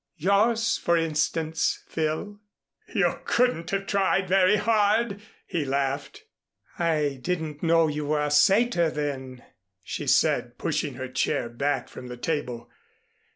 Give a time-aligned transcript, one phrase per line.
[0.15, 2.39] "Yours, for instance, Phil."
[2.95, 6.23] "You couldn't have tried very hard," he laughed.
[6.79, 9.43] "I didn't know you were a satyr then,"
[9.83, 12.71] she said, pushing her chair back from the table.